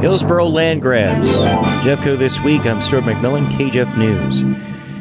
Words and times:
Hillsboro 0.00 0.46
land 0.46 0.80
grabs. 0.80 1.30
Jeffco 1.84 2.16
this 2.16 2.42
week. 2.42 2.64
I'm 2.64 2.80
Stuart 2.80 3.04
McMillan, 3.04 3.44
KJEF 3.56 3.98
News. 3.98 4.42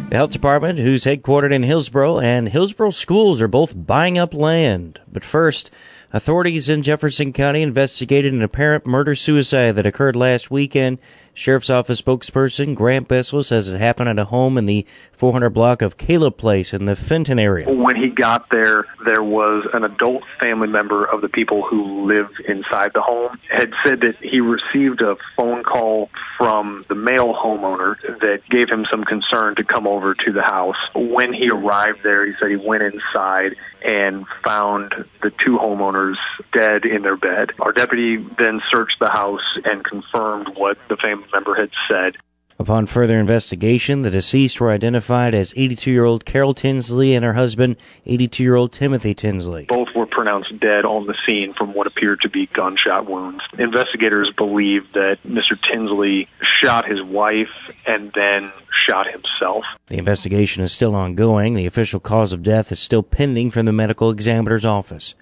The 0.10 0.16
health 0.16 0.32
department, 0.32 0.80
who's 0.80 1.04
headquartered 1.04 1.54
in 1.54 1.62
Hillsboro, 1.62 2.18
and 2.18 2.50
Hillsboro 2.50 2.90
schools 2.90 3.40
are 3.42 3.48
both 3.48 3.76
buying 3.86 4.18
up 4.18 4.34
land. 4.34 5.00
But 5.08 5.24
first, 5.24 5.70
authorities 6.12 6.68
in 6.68 6.82
Jefferson 6.82 7.32
County 7.32 7.62
investigated 7.62 8.34
an 8.34 8.42
apparent 8.42 8.88
murder 8.88 9.14
suicide 9.14 9.74
that 9.74 9.86
occurred 9.86 10.16
last 10.16 10.50
weekend 10.50 10.98
Sheriff's 11.40 11.70
Office 11.70 12.02
spokesperson 12.02 12.76
Grant 12.76 13.08
Bessel 13.08 13.44
says 13.44 13.70
it 13.70 13.80
happened 13.80 14.10
at 14.10 14.20
a 14.20 14.26
home 14.26 14.58
in 14.58 14.66
the 14.66 14.86
400 15.14 15.52
block 15.52 15.82
of 15.82 15.98
Caleb 15.98 16.36
Place 16.38 16.74
in 16.74 16.84
the 16.84 16.98
Fenton 16.98 17.40
area. 17.40 17.72
When 17.72 17.96
he 17.96 18.10
got 18.10 18.50
there, 18.50 18.86
there 19.06 19.24
was 19.24 19.66
an 19.74 19.86
adult 19.86 20.24
family 20.38 20.68
member 20.68 21.06
of 21.06 21.22
the 21.22 21.30
people 21.30 21.62
who 21.64 22.06
live 22.06 22.30
inside 22.46 22.92
the 22.94 23.02
home 23.02 23.40
had 23.50 23.72
said 23.86 24.02
that 24.02 24.18
he 24.22 24.42
received 24.42 25.02
a 25.02 25.16
phone 25.38 25.64
call 25.64 26.10
from 26.38 26.84
the 26.90 26.96
male 26.96 27.34
homeowner 27.34 27.96
that 28.20 28.42
gave 28.50 28.68
him 28.70 28.86
some 28.92 29.06
concern 29.06 29.56
to 29.56 29.64
come 29.64 29.88
over 29.88 29.99
to 30.00 30.32
the 30.32 30.42
house. 30.42 30.78
When 30.96 31.34
he 31.34 31.50
arrived 31.50 32.00
there, 32.04 32.26
he 32.26 32.34
said 32.40 32.50
he 32.50 32.56
went 32.56 32.84
inside 32.84 33.56
and 33.84 34.26
found 34.44 34.94
the 35.22 35.32
two 35.46 35.58
homeowners 35.58 36.16
dead 36.54 36.86
in 36.86 37.02
their 37.02 37.18
bed. 37.18 37.52
Our 37.60 37.72
deputy 37.72 38.18
then 38.38 38.62
searched 38.72 38.98
the 39.00 39.10
house 39.10 39.58
and 39.64 39.84
confirmed 39.84 40.50
what 40.56 40.78
the 40.90 40.98
family 40.98 41.28
member 41.34 41.56
had 41.56 41.70
said. 41.90 42.18
Upon 42.62 42.88
further 42.88 43.18
investigation, 43.18 44.02
the 44.02 44.10
deceased 44.10 44.60
were 44.60 44.70
identified 44.70 45.34
as 45.34 45.54
82 45.56 45.92
year 45.92 46.04
old 46.04 46.26
Carol 46.26 46.54
Tinsley 46.54 47.16
and 47.16 47.24
her 47.24 47.34
husband, 47.34 47.78
82 48.06 48.44
year 48.44 48.56
old 48.58 48.74
Timothy 48.74 49.14
Tinsley. 49.14 49.66
Both 49.70 49.88
were 49.96 50.06
pronounced 50.06 50.60
dead 50.60 50.84
on 50.84 51.08
the 51.08 51.16
scene 51.26 51.54
from 51.58 51.74
what 51.74 51.88
appeared 51.88 52.20
to 52.24 52.30
be 52.30 52.48
gunshot 52.48 53.10
wounds. 53.10 53.42
Investigators 53.58 54.34
believe 54.38 54.82
that 54.94 55.20
Mr. 55.26 55.58
Tinsley 55.72 56.28
shot 56.62 56.86
his 56.86 57.02
wife 57.02 57.48
and 57.88 58.12
then 58.14 58.52
shot 58.90 59.08
himself. 59.08 59.64
The 59.88 59.98
investigation 59.98 60.62
is 60.62 60.74
still 60.74 60.96
ongoing. 60.96 61.54
The 61.54 61.66
official 61.66 62.02
cause 62.02 62.34
of 62.34 62.44
death 62.44 62.74
is 62.74 62.80
still 62.82 63.04
pending 63.04 63.52
from 63.52 63.68
the 63.68 63.72
medical 63.72 64.10
examiner's 64.10 64.66
office. 64.66 65.16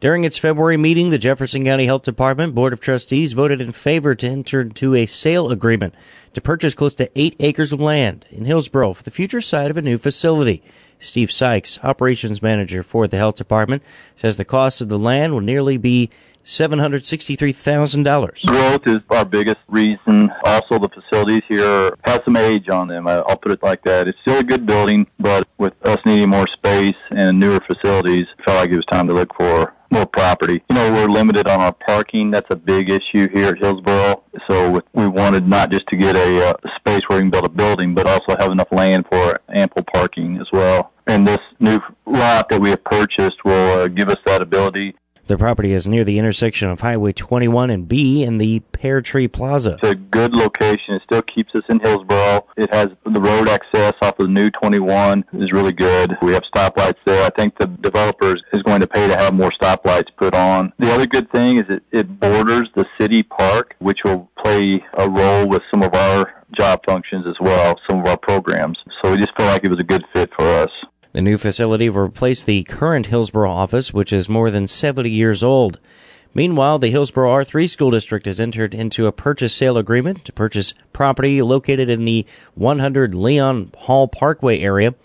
During 0.00 0.24
its 0.24 0.36
February 0.36 0.76
meeting, 0.76 1.10
the 1.10 1.18
Jefferson 1.18 1.64
County 1.64 1.86
Health 1.86 2.02
Department 2.02 2.54
Board 2.54 2.72
of 2.72 2.80
Trustees 2.80 3.32
voted 3.32 3.60
in 3.60 3.72
favor 3.72 4.14
to 4.14 4.26
enter 4.26 4.60
into 4.60 4.94
a 4.94 5.06
sale 5.06 5.50
agreement 5.50 5.94
to 6.34 6.40
purchase 6.40 6.74
close 6.74 6.94
to 6.96 7.10
eight 7.18 7.36
acres 7.40 7.72
of 7.72 7.80
land 7.80 8.26
in 8.30 8.44
Hillsboro 8.44 8.92
for 8.92 9.02
the 9.02 9.10
future 9.10 9.40
site 9.40 9.70
of 9.70 9.76
a 9.76 9.82
new 9.82 9.98
facility. 9.98 10.62
Steve 10.98 11.32
Sykes, 11.32 11.78
operations 11.82 12.42
manager 12.42 12.82
for 12.82 13.06
the 13.06 13.16
health 13.16 13.36
department, 13.36 13.82
says 14.16 14.36
the 14.36 14.44
cost 14.44 14.80
of 14.80 14.88
the 14.88 14.98
land 14.98 15.32
will 15.32 15.40
nearly 15.40 15.76
be 15.76 16.10
$763,000. 16.44 18.46
Growth 18.46 18.86
is 18.86 18.98
our 19.10 19.24
biggest 19.24 19.60
reason. 19.68 20.30
Also, 20.44 20.78
the 20.78 20.90
facilities 20.90 21.42
here 21.48 21.96
have 22.04 22.22
some 22.24 22.36
age 22.36 22.68
on 22.68 22.88
them. 22.88 23.08
I'll 23.08 23.38
put 23.38 23.52
it 23.52 23.62
like 23.62 23.82
that. 23.84 24.08
It's 24.08 24.20
still 24.20 24.38
a 24.38 24.44
good 24.44 24.66
building, 24.66 25.06
but 25.18 25.48
with 25.58 25.72
us 25.86 25.98
needing 26.04 26.28
more 26.30 26.48
space 26.48 26.96
and 27.10 27.40
newer 27.40 27.60
facilities, 27.60 28.26
felt 28.44 28.58
like 28.58 28.70
it 28.70 28.76
was 28.76 28.86
time 28.86 29.08
to 29.08 29.14
look 29.14 29.34
for 29.34 29.72
more 29.94 30.06
property. 30.06 30.62
You 30.68 30.74
know, 30.74 30.92
we're 30.92 31.08
limited 31.08 31.46
on 31.46 31.60
our 31.60 31.72
parking. 31.72 32.30
That's 32.30 32.50
a 32.50 32.56
big 32.56 32.90
issue 32.90 33.28
here 33.28 33.50
at 33.50 33.58
Hillsboro. 33.58 34.24
So 34.48 34.82
we 34.92 35.06
wanted 35.06 35.48
not 35.48 35.70
just 35.70 35.86
to 35.86 35.96
get 35.96 36.16
a 36.16 36.50
uh, 36.50 36.54
space 36.76 37.08
where 37.08 37.18
we 37.18 37.22
can 37.22 37.30
build 37.30 37.46
a 37.46 37.48
building, 37.48 37.94
but 37.94 38.06
also 38.06 38.36
have 38.36 38.50
enough 38.50 38.72
land 38.72 39.06
for 39.10 39.40
ample 39.48 39.84
parking 39.84 40.38
as 40.38 40.50
well. 40.52 40.92
And 41.06 41.26
this 41.26 41.40
new 41.60 41.80
lot 42.06 42.48
that 42.48 42.60
we 42.60 42.70
have 42.70 42.82
purchased 42.84 43.44
will 43.44 43.80
uh, 43.80 43.88
give 43.88 44.08
us 44.08 44.18
that 44.26 44.42
ability 44.42 44.96
the 45.26 45.38
property 45.38 45.72
is 45.72 45.86
near 45.86 46.04
the 46.04 46.18
intersection 46.18 46.70
of 46.70 46.80
Highway 46.80 47.12
21 47.12 47.70
and 47.70 47.88
B 47.88 48.22
in 48.22 48.38
the 48.38 48.60
Pear 48.72 49.00
Tree 49.00 49.28
Plaza. 49.28 49.78
It's 49.82 49.90
a 49.90 49.94
good 49.94 50.34
location. 50.34 50.94
It 50.94 51.02
still 51.02 51.22
keeps 51.22 51.54
us 51.54 51.62
in 51.68 51.80
Hillsboro. 51.80 52.46
It 52.56 52.72
has 52.72 52.88
the 53.04 53.20
road 53.20 53.48
access 53.48 53.94
off 54.02 54.18
of 54.18 54.26
the 54.26 54.32
new 54.32 54.50
21 54.50 55.24
is 55.34 55.52
really 55.52 55.72
good. 55.72 56.16
We 56.22 56.34
have 56.34 56.44
stoplights 56.44 56.98
there. 57.04 57.24
I 57.24 57.30
think 57.30 57.56
the 57.58 57.66
developer 57.66 58.36
is 58.52 58.62
going 58.62 58.80
to 58.80 58.86
pay 58.86 59.08
to 59.08 59.16
have 59.16 59.34
more 59.34 59.50
stoplights 59.50 60.08
put 60.16 60.34
on. 60.34 60.72
The 60.78 60.92
other 60.92 61.06
good 61.06 61.30
thing 61.30 61.58
is 61.58 61.64
it, 61.68 61.82
it 61.92 62.20
borders 62.20 62.68
the 62.74 62.86
city 63.00 63.22
park, 63.22 63.74
which 63.78 64.04
will 64.04 64.30
play 64.38 64.84
a 64.94 65.08
role 65.08 65.48
with 65.48 65.62
some 65.70 65.82
of 65.82 65.94
our 65.94 66.44
job 66.52 66.80
functions 66.86 67.26
as 67.26 67.36
well, 67.40 67.80
some 67.88 68.00
of 68.00 68.06
our 68.06 68.16
programs. 68.16 68.78
So 69.02 69.12
we 69.12 69.18
just 69.18 69.34
felt 69.36 69.50
like 69.50 69.64
it 69.64 69.70
was 69.70 69.80
a 69.80 69.84
good 69.84 70.04
fit 70.12 70.30
for 70.34 70.46
us. 70.46 70.70
The 71.14 71.22
new 71.22 71.38
facility 71.38 71.88
will 71.88 72.00
replace 72.02 72.42
the 72.42 72.64
current 72.64 73.06
Hillsboro 73.06 73.48
office, 73.48 73.94
which 73.94 74.12
is 74.12 74.28
more 74.28 74.50
than 74.50 74.66
70 74.66 75.08
years 75.08 75.44
old. 75.44 75.78
Meanwhile, 76.34 76.80
the 76.80 76.90
Hillsboro 76.90 77.30
R3 77.30 77.70
School 77.70 77.92
District 77.92 78.26
has 78.26 78.40
entered 78.40 78.74
into 78.74 79.06
a 79.06 79.12
purchase 79.12 79.54
sale 79.54 79.78
agreement 79.78 80.24
to 80.24 80.32
purchase 80.32 80.74
property 80.92 81.40
located 81.40 81.88
in 81.88 82.04
the 82.04 82.26
100 82.56 83.14
Leon 83.14 83.70
Hall 83.78 84.08
Parkway 84.08 84.58
area 84.58 84.96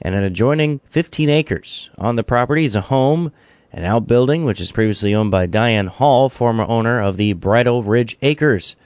and 0.00 0.14
an 0.14 0.22
adjoining 0.22 0.78
15 0.88 1.28
acres. 1.28 1.90
On 1.98 2.14
the 2.14 2.22
property 2.22 2.64
is 2.64 2.76
a 2.76 2.82
home, 2.82 3.32
an 3.72 3.84
outbuilding, 3.84 4.44
which 4.44 4.60
is 4.60 4.70
previously 4.70 5.16
owned 5.16 5.32
by 5.32 5.46
Diane 5.46 5.88
Hall, 5.88 6.28
former 6.28 6.64
owner 6.64 7.02
of 7.02 7.16
the 7.16 7.32
Bridle 7.32 7.82
Ridge 7.82 8.16
Acres. 8.22 8.76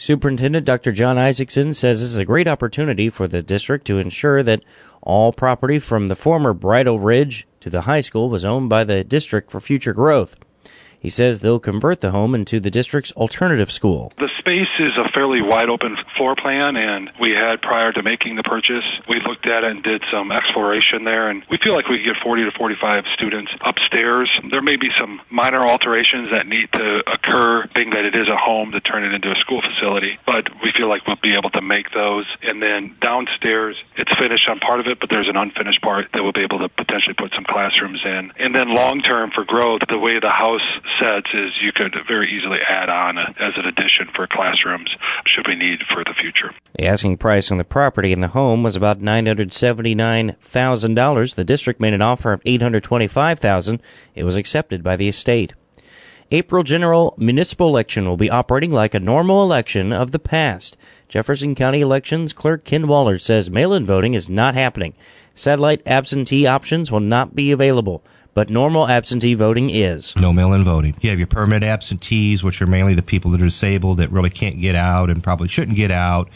Superintendent 0.00 0.64
Dr. 0.64 0.92
John 0.92 1.18
Isaacson 1.18 1.74
says 1.74 1.98
this 1.98 2.10
is 2.10 2.16
a 2.16 2.24
great 2.24 2.46
opportunity 2.46 3.08
for 3.08 3.26
the 3.26 3.42
district 3.42 3.84
to 3.88 3.98
ensure 3.98 4.44
that 4.44 4.62
all 5.02 5.32
property 5.32 5.80
from 5.80 6.06
the 6.06 6.14
former 6.14 6.54
Bridle 6.54 7.00
Ridge 7.00 7.48
to 7.58 7.68
the 7.68 7.80
high 7.80 8.02
school 8.02 8.30
was 8.30 8.44
owned 8.44 8.68
by 8.68 8.84
the 8.84 9.02
district 9.02 9.50
for 9.50 9.60
future 9.60 9.92
growth. 9.92 10.36
He 11.00 11.10
says 11.10 11.40
they'll 11.40 11.60
convert 11.60 12.00
the 12.00 12.10
home 12.10 12.34
into 12.34 12.58
the 12.60 12.70
district's 12.70 13.12
alternative 13.12 13.70
school. 13.70 14.12
The 14.18 14.30
space 14.38 14.72
is 14.80 14.96
a 14.98 15.08
fairly 15.14 15.40
wide 15.40 15.68
open 15.68 15.96
floor 16.16 16.34
plan, 16.34 16.76
and 16.76 17.10
we 17.20 17.30
had 17.30 17.62
prior 17.62 17.92
to 17.92 18.02
making 18.02 18.36
the 18.36 18.42
purchase, 18.42 18.84
we 19.08 19.20
looked 19.26 19.46
at 19.46 19.62
it 19.62 19.70
and 19.70 19.82
did 19.82 20.02
some 20.10 20.32
exploration 20.32 21.04
there, 21.04 21.28
and 21.30 21.44
we 21.50 21.58
feel 21.62 21.74
like 21.74 21.88
we 21.88 21.98
could 21.98 22.14
get 22.14 22.22
40 22.22 22.44
to 22.44 22.50
45 22.56 23.04
students 23.14 23.52
upstairs. 23.64 24.30
There 24.50 24.62
may 24.62 24.76
be 24.76 24.90
some 24.98 25.20
minor 25.30 25.62
alterations 25.62 26.30
that 26.32 26.46
need 26.46 26.72
to 26.72 27.02
occur, 27.06 27.66
being 27.74 27.90
that 27.90 28.04
it 28.04 28.14
is 28.14 28.28
a 28.28 28.36
home 28.36 28.72
to 28.72 28.80
turn 28.80 29.04
it 29.04 29.14
into 29.14 29.30
a 29.30 29.36
school 29.36 29.62
facility, 29.62 30.18
but 30.26 30.48
we 30.62 30.72
feel 30.76 30.88
like 30.88 31.06
we'll 31.06 31.22
be 31.22 31.36
able 31.36 31.50
to 31.50 31.62
make 31.62 31.92
those. 31.92 32.26
And 32.42 32.62
then 32.62 32.96
downstairs, 33.00 33.76
it's 33.96 34.14
finished 34.16 34.48
on 34.50 34.58
part 34.58 34.80
of 34.80 34.86
it, 34.86 34.98
but 34.98 35.10
there's 35.10 35.28
an 35.28 35.36
unfinished 35.36 35.82
part 35.82 36.10
that 36.12 36.22
we'll 36.22 36.32
be 36.32 36.42
able 36.42 36.58
to 36.58 36.68
potentially 36.68 37.14
put 37.14 37.32
some 37.34 37.44
classrooms 37.44 38.00
in. 38.04 38.32
And 38.38 38.54
then 38.54 38.74
long 38.74 39.00
term 39.02 39.30
for 39.30 39.44
growth, 39.44 39.82
the 39.88 39.98
way 39.98 40.18
the 40.18 40.30
house 40.30 40.66
sets 41.00 41.26
is 41.34 41.50
you 41.62 41.72
could 41.74 41.94
very 42.06 42.30
easily 42.30 42.58
add 42.68 42.88
on 42.88 43.18
as 43.18 43.54
an 43.56 43.66
addition 43.66 44.06
for 44.14 44.26
classrooms 44.26 44.90
should 45.26 45.46
we 45.46 45.54
need 45.54 45.80
for 45.92 46.02
the 46.04 46.14
future. 46.20 46.54
The 46.76 46.86
asking 46.86 47.18
price 47.18 47.50
on 47.50 47.58
the 47.58 47.64
property 47.64 48.12
in 48.12 48.20
the 48.20 48.28
home 48.28 48.62
was 48.62 48.76
about 48.76 49.00
$979,000. 49.00 51.34
The 51.34 51.44
district 51.44 51.80
made 51.80 51.94
an 51.94 52.02
offer 52.02 52.32
of 52.32 52.42
$825,000. 52.44 53.80
It 54.14 54.24
was 54.24 54.36
accepted 54.36 54.82
by 54.82 54.96
the 54.96 55.08
estate. 55.08 55.54
April 56.30 56.62
general 56.62 57.14
municipal 57.16 57.68
election 57.68 58.06
will 58.06 58.18
be 58.18 58.28
operating 58.28 58.70
like 58.70 58.92
a 58.92 59.00
normal 59.00 59.42
election 59.42 59.94
of 59.94 60.10
the 60.10 60.18
past. 60.18 60.76
Jefferson 61.08 61.54
County 61.54 61.80
Elections 61.80 62.34
Clerk 62.34 62.64
Ken 62.64 62.86
Waller 62.86 63.18
says 63.18 63.50
mail-in 63.50 63.86
voting 63.86 64.12
is 64.12 64.28
not 64.28 64.54
happening. 64.54 64.92
Satellite 65.34 65.80
absentee 65.86 66.46
options 66.46 66.92
will 66.92 67.00
not 67.00 67.34
be 67.34 67.50
available 67.50 68.04
but 68.34 68.50
normal 68.50 68.88
absentee 68.88 69.34
voting 69.34 69.70
is. 69.70 70.14
No 70.16 70.32
mail 70.32 70.52
in 70.52 70.64
voting. 70.64 70.96
You 71.00 71.10
have 71.10 71.18
your 71.18 71.26
permanent 71.26 71.64
absentees, 71.64 72.44
which 72.44 72.62
are 72.62 72.66
mainly 72.66 72.94
the 72.94 73.02
people 73.02 73.30
that 73.32 73.42
are 73.42 73.46
disabled 73.46 73.98
that 73.98 74.10
really 74.10 74.30
can't 74.30 74.60
get 74.60 74.74
out 74.74 75.10
and 75.10 75.22
probably 75.22 75.48
shouldn't 75.48 75.76
get 75.76 75.90
out. 75.90 76.28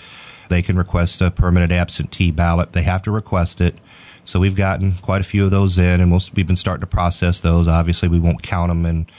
They 0.49 0.63
can 0.63 0.77
request 0.77 1.21
a 1.21 1.31
permanent 1.31 1.73
absentee 1.73 2.31
ballot. 2.31 2.73
They 2.73 2.83
have 2.83 3.03
to 3.03 3.11
request 3.11 3.61
it. 3.61 3.79
So 4.25 4.39
we've 4.39 4.57
gotten 4.57 4.95
quite 4.95 5.21
a 5.21 5.25
few 5.25 5.45
of 5.45 5.51
those 5.51 5.79
in, 5.79 6.01
and 6.01 6.11
we'll, 6.11 6.21
we've 6.35 6.47
been 6.47 6.57
starting 6.57 6.83
to 6.83 6.87
process 6.87 7.41
those. 7.41 7.67
Obviously, 7.67 8.09
we 8.09 8.21
won't 8.21 8.43
count 8.43 8.71
them 8.71 8.87
and 8.87 9.11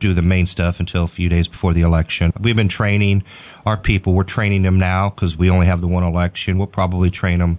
do 0.00 0.14
the 0.14 0.22
main 0.22 0.46
stuff 0.46 0.80
until 0.80 1.04
a 1.04 1.08
few 1.08 1.28
days 1.28 1.46
before 1.46 1.72
the 1.72 1.82
election. 1.82 2.32
We've 2.40 2.56
been 2.56 2.68
training 2.68 3.22
our 3.66 3.76
people. 3.76 4.14
We're 4.14 4.24
training 4.24 4.62
them 4.62 4.78
now 4.78 5.10
because 5.10 5.36
we 5.36 5.50
only 5.50 5.66
have 5.66 5.80
the 5.80 5.88
one 5.88 6.02
election. 6.02 6.58
We'll 6.58 6.66
probably 6.66 7.10
train 7.10 7.38
them 7.38 7.58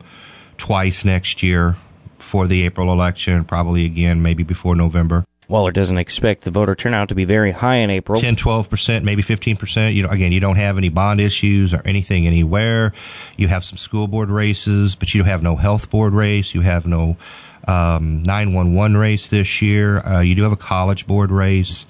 twice 0.57 1.05
next 1.05 1.43
year 1.43 1.77
for 2.21 2.47
the 2.47 2.65
April 2.65 2.91
election, 2.91 3.43
probably 3.43 3.85
again 3.85 4.21
maybe 4.21 4.43
before 4.43 4.75
November. 4.75 5.25
Waller 5.47 5.71
doesn't 5.73 5.97
expect 5.97 6.45
the 6.45 6.51
voter 6.51 6.75
turnout 6.75 7.09
to 7.09 7.15
be 7.15 7.25
very 7.25 7.51
high 7.51 7.75
in 7.75 7.89
April. 7.89 8.21
10, 8.21 8.37
12%, 8.37 9.03
maybe 9.03 9.21
15%. 9.21 9.93
You 9.93 10.03
know, 10.03 10.09
again, 10.09 10.31
you 10.31 10.39
don't 10.39 10.55
have 10.55 10.77
any 10.77 10.87
bond 10.87 11.19
issues 11.19 11.73
or 11.73 11.81
anything 11.83 12.25
anywhere. 12.25 12.93
You 13.35 13.49
have 13.49 13.65
some 13.65 13.77
school 13.77 14.07
board 14.07 14.29
races, 14.29 14.95
but 14.95 15.13
you 15.13 15.25
have 15.25 15.43
no 15.43 15.57
health 15.57 15.89
board 15.89 16.13
race. 16.13 16.55
You 16.55 16.61
have 16.61 16.87
no 16.87 17.17
um, 17.67 18.23
911 18.23 18.95
race 18.95 19.27
this 19.27 19.61
year. 19.61 19.99
Uh, 19.99 20.21
you 20.21 20.35
do 20.35 20.43
have 20.43 20.53
a 20.53 20.57
college 20.57 21.05
board 21.05 21.31
race 21.31 21.85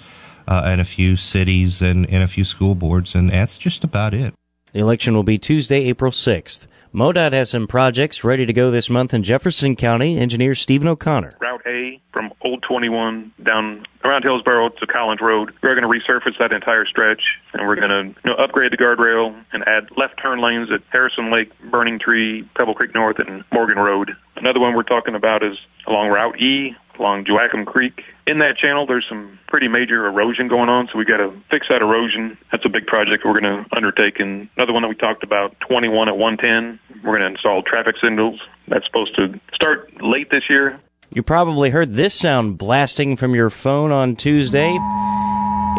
uh, 0.47 0.63
and 0.65 0.81
a 0.81 0.85
few 0.85 1.15
cities 1.15 1.83
and, 1.83 2.09
and 2.09 2.23
a 2.23 2.27
few 2.27 2.43
school 2.43 2.73
boards, 2.73 3.13
and 3.13 3.29
that's 3.29 3.59
just 3.59 3.83
about 3.83 4.15
it. 4.15 4.33
The 4.73 4.79
election 4.79 5.13
will 5.13 5.23
be 5.23 5.37
Tuesday, 5.37 5.83
April 5.83 6.11
6th. 6.11 6.65
MoDOT 6.93 7.31
has 7.31 7.49
some 7.49 7.67
projects 7.67 8.21
ready 8.21 8.45
to 8.45 8.51
go 8.51 8.69
this 8.69 8.89
month 8.89 9.13
in 9.13 9.23
Jefferson 9.23 9.77
County. 9.77 10.17
Engineer 10.17 10.53
Stephen 10.53 10.89
O'Connor. 10.89 11.37
Route 11.39 11.61
A 11.65 12.01
from 12.11 12.33
Old 12.41 12.63
21 12.63 13.31
down 13.41 13.85
around 14.03 14.23
Hillsboro 14.23 14.67
to 14.67 14.87
Collins 14.87 15.21
Road. 15.21 15.53
We're 15.63 15.73
going 15.73 15.89
to 15.89 16.11
resurface 16.11 16.37
that 16.39 16.51
entire 16.51 16.85
stretch, 16.85 17.21
and 17.53 17.65
we're 17.65 17.77
going 17.77 18.13
to 18.13 18.19
you 18.25 18.29
know, 18.29 18.35
upgrade 18.35 18.73
the 18.73 18.77
guardrail 18.77 19.41
and 19.53 19.65
add 19.69 19.87
left 19.95 20.19
turn 20.21 20.41
lanes 20.41 20.69
at 20.69 20.81
Harrison 20.91 21.31
Lake, 21.31 21.49
Burning 21.71 21.97
Tree, 21.97 22.43
Pebble 22.57 22.73
Creek 22.73 22.93
North, 22.93 23.19
and 23.19 23.45
Morgan 23.53 23.77
Road. 23.77 24.11
Another 24.35 24.59
one 24.59 24.75
we're 24.75 24.83
talking 24.83 25.15
about 25.15 25.45
is 25.45 25.57
along 25.87 26.09
Route 26.09 26.41
E, 26.41 26.75
along 27.01 27.25
Joachim 27.25 27.65
Creek. 27.65 28.03
In 28.27 28.39
that 28.39 28.57
channel, 28.57 28.85
there's 28.85 29.05
some 29.09 29.39
pretty 29.47 29.67
major 29.67 30.05
erosion 30.05 30.47
going 30.47 30.69
on, 30.69 30.87
so 30.91 30.97
we 30.97 31.03
got 31.03 31.17
to 31.17 31.33
fix 31.49 31.67
that 31.69 31.81
erosion. 31.81 32.37
That's 32.51 32.63
a 32.63 32.69
big 32.69 32.85
project 32.85 33.25
we're 33.25 33.39
going 33.39 33.65
to 33.65 33.65
undertake. 33.75 34.19
And 34.19 34.47
another 34.55 34.71
one 34.71 34.83
that 34.83 34.87
we 34.87 34.95
talked 34.95 35.23
about, 35.23 35.59
21 35.61 36.07
at 36.07 36.17
110, 36.17 36.79
we're 37.03 37.17
going 37.17 37.21
to 37.21 37.27
install 37.27 37.63
traffic 37.63 37.95
signals. 38.01 38.39
That's 38.67 38.85
supposed 38.85 39.15
to 39.15 39.39
start 39.53 40.01
late 40.01 40.29
this 40.29 40.43
year. 40.49 40.79
You 41.13 41.23
probably 41.23 41.71
heard 41.71 41.95
this 41.95 42.13
sound 42.13 42.57
blasting 42.57 43.17
from 43.17 43.35
your 43.35 43.49
phone 43.49 43.91
on 43.91 44.15
Tuesday. 44.15 44.77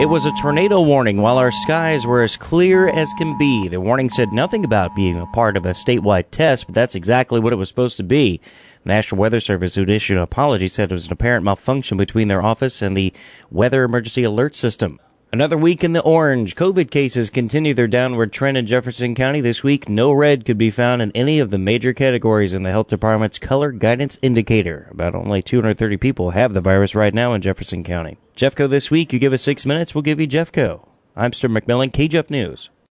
It 0.01 0.07
was 0.07 0.27
a 0.27 0.33
tornado 0.33 0.81
warning 0.81 1.19
while 1.19 1.39
our 1.39 1.53
skies 1.53 2.07
were 2.07 2.23
as 2.23 2.37
clear 2.37 2.89
as 2.89 3.13
can 3.15 3.37
be. 3.39 3.69
The 3.69 3.81
warning 3.81 4.11
said 4.11 4.33
nothing 4.33 4.65
about 4.65 4.97
being 4.97 5.19
a 5.19 5.27
part 5.27 5.57
of 5.57 5.65
a 5.65 5.71
statewide 5.71 6.31
test, 6.31 6.67
but 6.67 6.75
that's 6.75 6.95
exactly 6.95 7.41
what 7.41 7.53
it 7.53 7.57
was 7.57 7.69
supposed 7.69 7.99
to 7.99 8.03
be. 8.03 8.41
National 8.85 9.21
Weather 9.21 9.41
Service, 9.41 9.75
who 9.75 9.85
issued 9.85 10.17
an 10.17 10.23
apology, 10.23 10.69
said 10.69 10.91
it 10.91 10.95
was 10.95 11.07
an 11.07 11.13
apparent 11.13 11.45
malfunction 11.45 11.97
between 11.97 12.29
their 12.29 12.45
office 12.45 12.83
and 12.83 12.97
the 12.97 13.13
Weather 13.51 13.85
Emergency 13.85 14.25
Alert 14.25 14.55
System. 14.55 14.99
Another 15.35 15.57
week 15.57 15.83
in 15.83 15.95
the 15.95 16.03
orange. 16.03 16.57
COVID 16.57 16.91
cases 16.91 17.31
continue 17.31 17.73
their 17.73 17.89
downward 17.89 18.35
trend 18.35 18.59
in 18.59 18.67
Jefferson 18.67 19.15
County 19.15 19.41
this 19.41 19.63
week. 19.63 19.89
No 19.89 20.13
red 20.13 20.45
could 20.45 20.59
be 20.59 20.71
found 20.71 21.01
in 21.01 21.11
any 21.13 21.39
of 21.39 21.51
the 21.51 21.57
major 21.57 21.95
categories 21.95 22.53
in 22.53 22.65
the 22.65 22.71
health 22.71 22.89
department's 22.89 23.39
color 23.39 23.73
guidance 23.73 24.19
indicator. 24.21 24.89
About 24.91 25.15
only 25.15 25.41
230 25.41 25.97
people 25.97 26.33
have 26.33 26.53
the 26.53 26.61
virus 26.61 26.95
right 26.95 27.15
now 27.15 27.33
in 27.33 27.41
Jefferson 27.41 27.83
County. 27.83 28.19
Jeffco 28.37 28.69
this 28.69 28.91
week. 28.91 29.11
You 29.11 29.19
give 29.19 29.33
us 29.33 29.41
six 29.41 29.65
minutes, 29.65 29.95
we'll 29.95 30.03
give 30.03 30.21
you 30.21 30.29
Jeffco. 30.29 30.87
I'm 31.17 31.33
Stuart 31.33 31.65
McMillan, 31.65 31.93
KJEF 31.93 32.29
News. 32.29 32.69